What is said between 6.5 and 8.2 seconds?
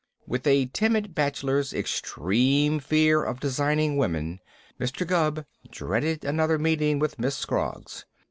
meeting with Miss Scroggs.